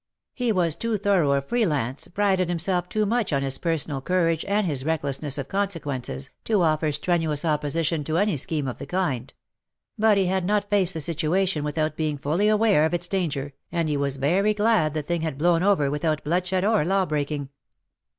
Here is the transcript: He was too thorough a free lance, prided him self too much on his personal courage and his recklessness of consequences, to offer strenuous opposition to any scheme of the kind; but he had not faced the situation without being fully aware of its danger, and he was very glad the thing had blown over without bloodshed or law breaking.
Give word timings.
He 0.33 0.51
was 0.51 0.75
too 0.75 0.97
thorough 0.97 1.33
a 1.33 1.43
free 1.43 1.63
lance, 1.63 2.07
prided 2.07 2.49
him 2.49 2.57
self 2.57 2.89
too 2.89 3.05
much 3.05 3.31
on 3.31 3.43
his 3.43 3.59
personal 3.59 4.01
courage 4.01 4.43
and 4.47 4.65
his 4.65 4.83
recklessness 4.83 5.37
of 5.37 5.47
consequences, 5.47 6.31
to 6.45 6.63
offer 6.63 6.91
strenuous 6.91 7.45
opposition 7.45 8.03
to 8.05 8.17
any 8.17 8.35
scheme 8.35 8.67
of 8.67 8.79
the 8.79 8.87
kind; 8.87 9.31
but 9.99 10.17
he 10.17 10.25
had 10.25 10.43
not 10.43 10.71
faced 10.71 10.95
the 10.95 11.01
situation 11.01 11.63
without 11.63 11.95
being 11.97 12.17
fully 12.17 12.47
aware 12.47 12.83
of 12.87 12.95
its 12.95 13.07
danger, 13.07 13.53
and 13.71 13.89
he 13.89 13.95
was 13.95 14.17
very 14.17 14.55
glad 14.55 14.95
the 14.95 15.03
thing 15.03 15.21
had 15.21 15.37
blown 15.37 15.61
over 15.61 15.91
without 15.91 16.23
bloodshed 16.23 16.65
or 16.65 16.83
law 16.83 17.05
breaking. 17.05 17.49